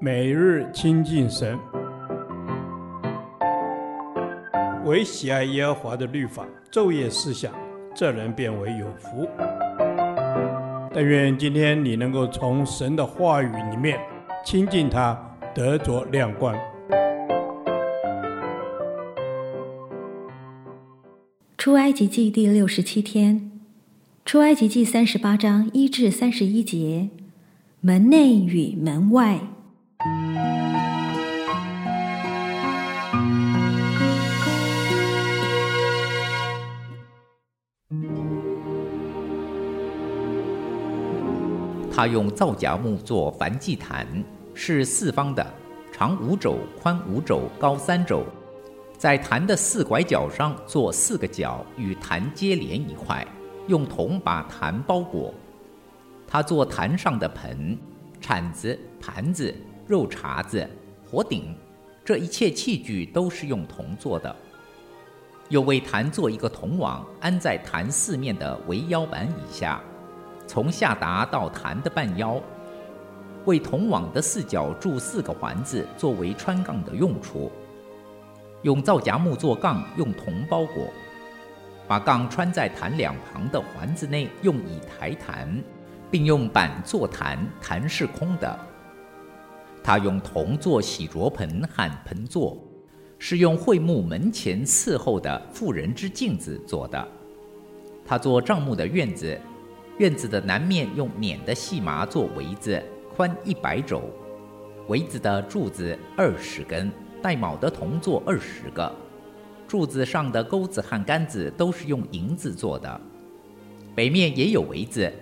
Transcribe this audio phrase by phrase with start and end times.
[0.00, 1.58] 每日亲近神，
[4.84, 7.52] 唯喜爱耶和华的律法，昼夜思想，
[7.94, 9.26] 这人便为有福。
[10.92, 13.98] 但愿今天你能够从神的话语里面
[14.44, 15.18] 亲近他，
[15.54, 16.54] 得着亮光。
[21.56, 23.50] 出埃及记第六十七天，
[24.24, 27.08] 出埃及记三十八章一至三十一节，
[27.80, 29.40] 门内与门外。
[41.94, 44.04] 他用皂荚木做燔祭坛，
[44.52, 45.46] 是四方的，
[45.92, 48.24] 长五肘，宽五肘，高三肘。
[48.98, 53.24] 在坛的四拐角上做四个角，与坛接连一块，
[53.68, 55.32] 用铜把坛包裹。
[56.26, 57.78] 他做坛上的盆、
[58.20, 59.54] 铲子、盘子、
[59.86, 60.68] 肉碴子、
[61.08, 61.54] 火鼎，
[62.04, 64.34] 这一切器具都是用铜做的。
[65.48, 69.80] 又为坛做一个铜网，安在坛四面的围腰板以下。
[70.46, 72.40] 从下达到坛的半腰，
[73.46, 77.50] 为铜网的四角铸四个环子，作为穿杠的用处。
[78.62, 80.88] 用皂荚木做杠，用铜包裹，
[81.88, 85.62] 把杠穿在坛两旁的环子内，用以抬坛，
[86.10, 88.58] 并用板做坛，坛是空的。
[89.82, 92.56] 他用铜做洗濯盆和盆座，
[93.18, 97.08] 是用桧木门前伺候的妇人之镜子做的。
[98.06, 99.38] 他做帐幕的院子。
[99.98, 102.82] 院子的南面用捻的细麻做围子，
[103.14, 104.00] 宽一百肘；
[104.88, 106.90] 围子的柱子二十根，
[107.22, 108.92] 带卯的铜座二十个。
[109.68, 113.00] 柱子上的钩子和杆子都是用银子做的。
[113.94, 115.12] 北面也有围子，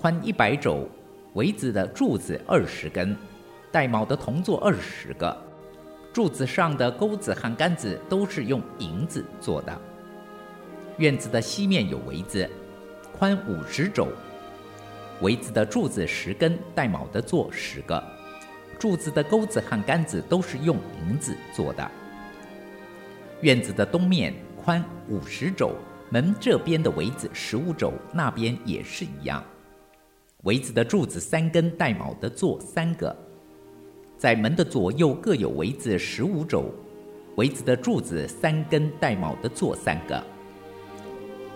[0.00, 0.88] 宽一百肘；
[1.34, 3.14] 围子的柱子二十根，
[3.70, 5.36] 带卯的铜座二十个。
[6.14, 9.80] 柱子上的钩子和杆子都是用银子做的。
[10.96, 12.48] 院子的西面有围子。
[13.16, 14.08] 宽五十肘，
[15.20, 18.02] 围子的柱子十根，带铆的座十个，
[18.76, 20.76] 柱子的钩子和杆子都是用
[21.06, 21.90] 银子做的。
[23.40, 25.76] 院子的东面宽五十肘，
[26.10, 29.42] 门这边的围子十五肘，那边也是一样。
[30.42, 33.16] 围子的柱子三根，带铆的座三个，
[34.18, 36.74] 在门的左右各有围子十五肘，
[37.36, 40.22] 围子的柱子三根，带铆的座三个。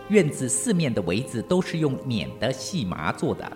[0.08, 3.50] 院子四面的围子都是用捻的细麻做的，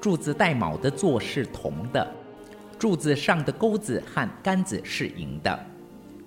[0.00, 2.06] 柱子带铆的座是铜的，
[2.78, 5.58] 柱子上的钩子和杆子是银的，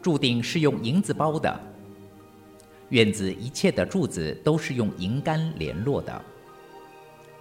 [0.01, 1.59] 柱顶是用银子包的。
[2.89, 6.21] 院子一切的柱子都是用银杆联络的。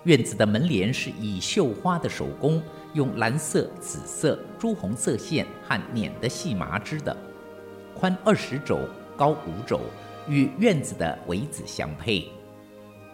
[0.05, 2.63] 院子的门帘是以绣花的手工，
[2.93, 7.17] 用蓝色、紫色、朱红色线和捻的细麻织的，
[7.95, 8.79] 宽二十肘，
[9.17, 9.81] 高五肘。
[10.29, 12.29] 与院子的围子相配，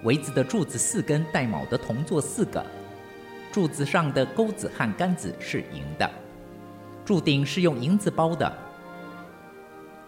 [0.03, 2.65] 围子的柱子四根，带铆的铜座四个，
[3.53, 6.11] 柱子上的钩子和杆子是银的，
[7.05, 8.53] 柱顶是用银子包的。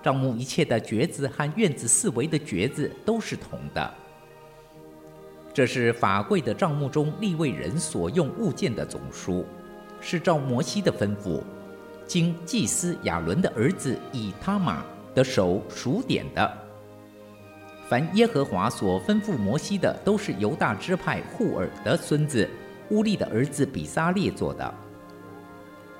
[0.03, 3.95] 帐幕一切的橛子和院子四围的橛子都是铜的。
[5.55, 9.45] 这是法柜的帐幕中立位人所用物件的总数，
[10.01, 11.43] 是照摩西的吩咐，
[12.07, 14.85] 经祭司亚伦的儿子以他玛
[15.15, 16.66] 的手数点的。
[17.89, 22.49] 凡耶和华所吩咐摩西的，都是犹大支派户珥的孙子
[22.91, 24.75] 乌利的儿子比撒列做的。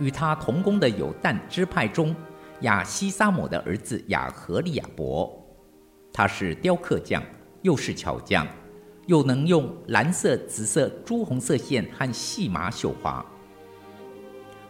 [0.01, 2.15] 与他同工的有但支派中
[2.63, 5.33] 亚希撒姆的儿子亚何利亚伯，
[6.13, 7.23] 他是雕刻匠，
[7.63, 8.45] 又是巧匠，
[9.07, 13.25] 又能用蓝色、紫色、朱红色线和细麻绣花。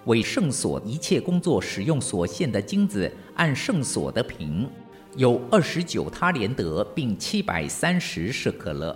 [0.04, 4.70] 为圣所一切工作使用所献的金子，按圣所的平。
[5.16, 8.94] 有二十九他连得，并七百三十舍克勒。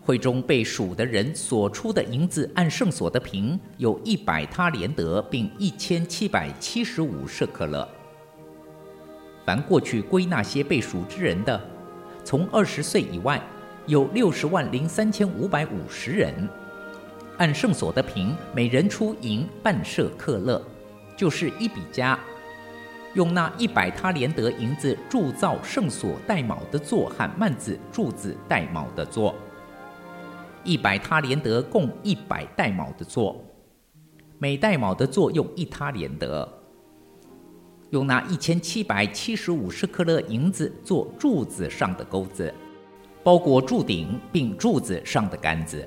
[0.00, 7.88] 会中被数的人所出的银子，按圣所的平，有一百他连得，并一千七百七十五舍克勒。
[9.46, 11.60] 凡过去归那些被数之人的，
[12.24, 13.40] 从二十岁以外，
[13.86, 16.48] 有六十万零三千五百五十人。
[17.38, 20.60] 按圣所的平，每人出银半舍克勒，
[21.16, 22.18] 就是一比加。
[23.14, 29.34] 用那一百他连得银子铸造圣所带卯的座和幔子柱子带卯的座，
[30.64, 33.38] 一百他连得共一百带铆的座，
[34.38, 36.48] 每带铆的座用一他连得。
[37.90, 42.52] 用那一千七百七十五舍克勒银子做柱子上的钩子，
[43.22, 45.86] 包裹柱顶并柱子上的杆子。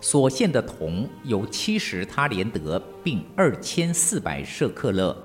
[0.00, 5.16] 所献的铜有七十他连得，并二千四百舍克勒。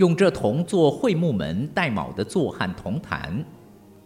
[0.00, 3.44] 用这铜做会木门带卯的座和铜坛，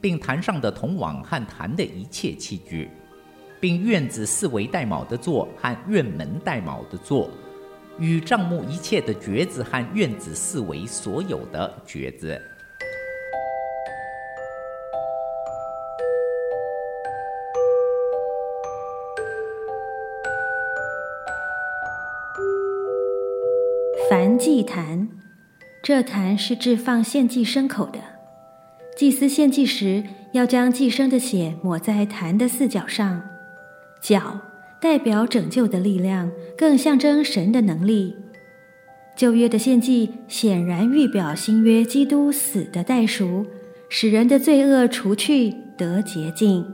[0.01, 2.91] 并坛上的铜网和坛的一切器具，
[3.61, 7.31] 并院子四围带卯的座和院门带卯的座，
[7.97, 12.43] 与帐幕一切的橛子和院子四围所有的橛子。
[24.11, 25.09] 凡祭坛，
[25.85, 27.99] 这坛是置放献祭牲口的。
[28.97, 30.03] 祭司献祭时，
[30.33, 33.23] 要将祭牲的血抹在坛的四角上。
[34.01, 34.41] 角
[34.81, 38.17] 代表拯救的力量，更象征神的能力。
[39.15, 43.45] 旧约的献祭显然预表新约基督死的代赎，
[43.91, 46.65] 使人的罪恶除去得洁净。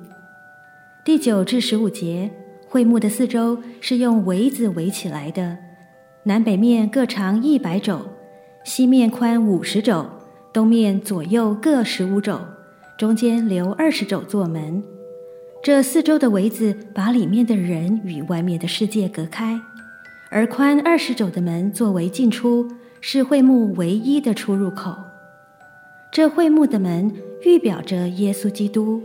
[1.05, 2.31] 第九至十五节，
[2.69, 5.59] 会幕的四周是用围子围起来的。
[6.23, 8.01] 南北面各长一百肘，
[8.62, 10.07] 西面宽五十肘，
[10.53, 12.39] 东面左右各十五肘，
[12.99, 14.83] 中间留二十肘做门。
[15.62, 19.59] 这四周的围子把里面的人与外面的世界隔开，
[20.31, 22.69] 而宽二十肘的门作为进出，
[23.01, 24.95] 是会幕唯一的出入口。
[26.12, 27.12] 这会幕的门
[27.45, 29.03] 预表着耶稣基督。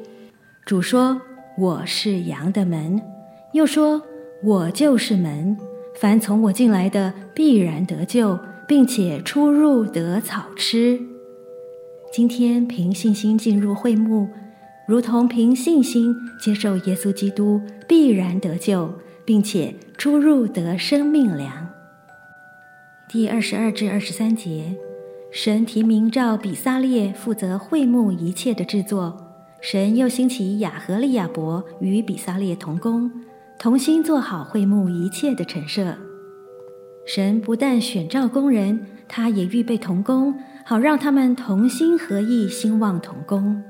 [0.66, 1.22] 主说
[1.58, 3.02] ：“我是羊的门。”
[3.54, 4.02] 又说
[4.44, 5.58] ：“我就是门。”
[5.96, 11.00] 凡从我进来的，必然得救，并且出入得草吃。
[12.12, 14.30] 今天凭信心进入会幕，
[14.88, 18.94] 如同凭信心接受耶稣基督，必然得救，
[19.26, 21.68] 并且出入得生命粮。
[23.10, 24.76] 第二十二至二十三节，
[25.32, 29.18] 神提名召比撒列负责会幕一切的制作，
[29.62, 33.12] 神又兴起雅和利亚伯与比撒列同工。
[33.58, 35.98] 同心做好会幕一切的陈设。
[37.06, 40.34] 神不但选召工人，他也预备同工，
[40.66, 43.64] 好让他们同心合意，兴旺同工。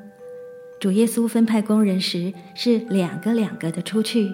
[0.80, 4.32] 主耶稣分派工人时，是两个两个的出去。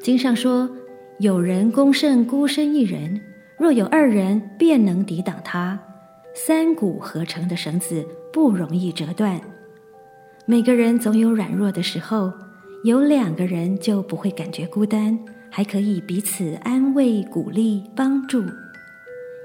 [0.00, 0.70] 经上说
[1.18, 3.20] ：“有人攻胜孤身一人，
[3.58, 5.78] 若有二人，便能抵挡他。
[6.34, 9.40] 三股合成的绳子不容易折断。”
[10.46, 12.32] 每个人总有软弱的时候。
[12.84, 15.18] 有两个人就不会感觉孤单，
[15.56, 18.42] 还可以彼此安慰、鼓励、帮助。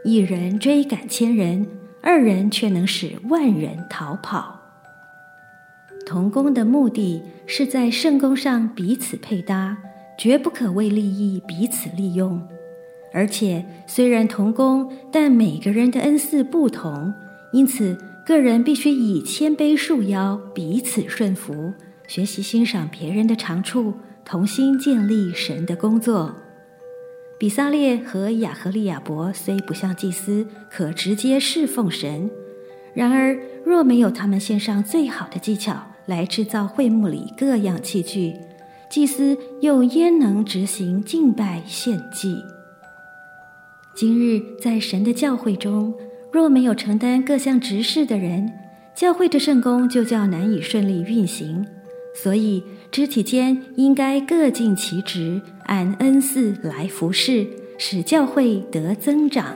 [0.03, 1.67] 一人追赶千人，
[2.01, 4.59] 二人却能使万人逃跑。
[6.07, 9.77] 同工的目的是在圣工上彼此配搭，
[10.17, 12.41] 绝不可为利益彼此利用。
[13.13, 17.13] 而且虽然同工，但每个人的恩赐不同，
[17.53, 17.95] 因此
[18.25, 21.71] 个人必须以谦卑束腰，彼此顺服。
[22.07, 23.93] 学习欣赏别人的长处，
[24.29, 26.35] 同心建立神的工作。
[27.39, 32.29] 比撒列和亚何利亚伯虽不像祭司可直接侍奉神，
[32.93, 33.35] 然而
[33.65, 38.35] 若没有他们献上最好的技巧来制造会幕里各样器具，
[38.87, 42.37] 祭司又焉能执行敬拜献祭？
[43.95, 45.91] 今日在神的教会中，
[46.31, 48.53] 若没有承担各项职事的人，
[48.93, 51.65] 教会的圣工就较难以顺利运行。
[52.21, 52.61] 所以，
[52.91, 57.45] 肢体间应该各尽其职，按恩赐来服侍，
[57.77, 59.53] 使教会得增长。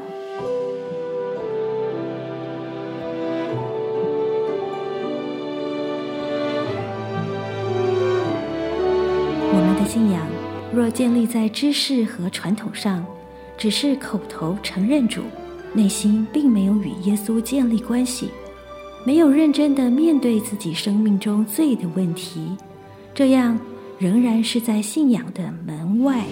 [9.50, 10.28] 我们的信仰
[10.72, 13.04] 若建立在知识和传统上，
[13.58, 15.24] 只是口头承认主，
[15.74, 18.30] 内心并没有与耶稣建立关系。
[19.04, 22.56] 没有认真的面对自己生命中罪的问题，
[23.16, 23.60] 这样
[24.00, 26.26] 仍然是在信仰的门外。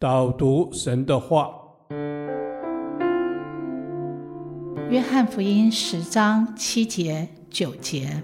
[0.00, 1.50] 导读神的话，
[4.90, 8.22] 约翰福音十章七节九节。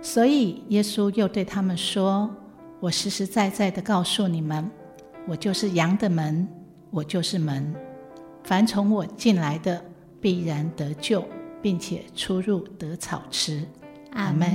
[0.00, 2.30] 所以耶稣又对他们说
[2.78, 4.70] ：“我实实在在的告诉你们。”
[5.26, 6.46] 我就是羊的门，
[6.92, 7.74] 我就是门。
[8.46, 9.82] 凡从我进来的，
[10.20, 11.24] 必然得救，
[11.60, 13.60] 并且出入得草吃。
[14.12, 14.48] 阿门。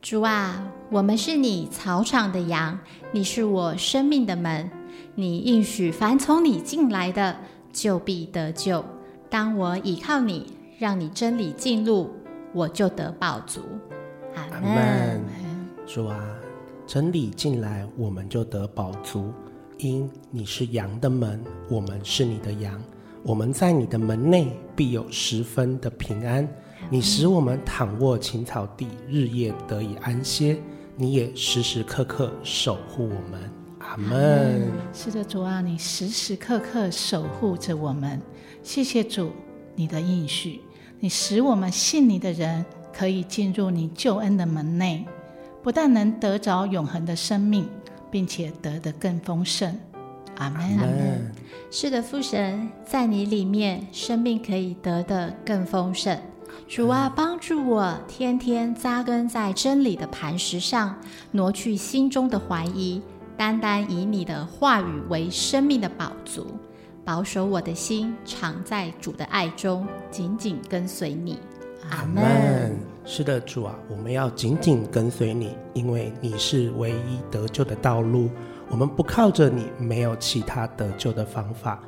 [0.00, 2.78] 主啊，我们是你草场的羊，
[3.12, 4.70] 你是我生命的门。
[5.14, 7.36] 你应许凡从你进来的，
[7.74, 8.82] 就必得救。
[9.28, 12.10] 当我倚靠你，让你真理进入，
[12.54, 13.60] 我就得饱足。
[14.34, 15.20] 阿门。
[15.86, 16.18] 主啊，
[16.86, 19.30] 真理进来，我们就得饱足。
[19.78, 22.82] 因你是羊的门，我们是你的羊，
[23.22, 26.46] 我们在你的门内必有十分的平安，
[26.90, 30.58] 你使我们躺卧青草地，日夜得以安歇。
[30.96, 33.50] 你也时时刻刻守护我们。
[33.78, 34.68] 阿门。
[34.92, 38.20] 是的，主啊，你时时刻刻守护着我们。
[38.64, 39.30] 谢谢主，
[39.76, 40.60] 你的应许，
[40.98, 45.06] 你使我们信你的人可以进入你救恩的门内，
[45.62, 47.68] 不但能得着永恒的生命，
[48.10, 49.76] 并且得的更丰盛。
[50.36, 50.60] 阿门。
[50.60, 51.32] 阿门。
[51.70, 56.18] 是的，父神，在你里面，生命可以得的更丰盛。
[56.66, 60.98] 主啊，帮助我天天扎根在真理的磐石上，
[61.30, 63.02] 挪去心中的怀疑，
[63.36, 66.46] 单单以你的话语为生命的宝足，
[67.04, 71.38] 保守我的心，常在主的爱中，紧紧跟随你。
[71.90, 72.76] 阿门。
[73.04, 78.28] 是的，主啊，我们要紧紧跟随你，因为你是唯一得救的道路。
[78.68, 81.80] 我们不靠着你，没有其他得救的方法。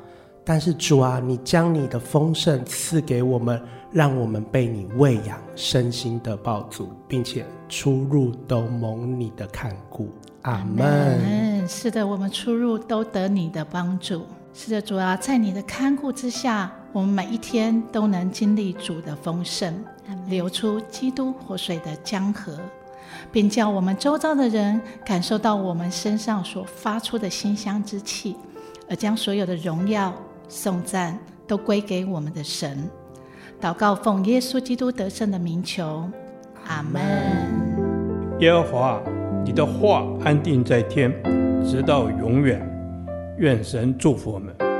[0.43, 10.09] 但是主啊，你将你的丰盛赐给我们，让我们被你喂养，身心得饱足，并且出入都蒙你的看顾。
[10.41, 11.67] 阿门。
[11.67, 14.23] 是的，我们出入都得你的帮助。
[14.55, 19.73] 是的，主啊，在你的看顾之下，我们每一天都能经历主的丰盛，
[20.27, 22.59] 流出基督活水的江河。
[23.31, 28.35] 并叫我们周遭的人感受到我们身上所发出的馨香之气，
[28.89, 30.13] 而将所有的荣耀、
[30.49, 31.17] 颂赞
[31.47, 32.89] 都归给我们的神。
[33.61, 36.09] 祷告奉耶稣基督得胜的名求，
[36.67, 37.01] 阿门。
[38.39, 39.01] 耶和华，
[39.45, 41.11] 你的话安定在天，
[41.63, 42.67] 直到永远。
[43.37, 44.70] 愿神祝福我们。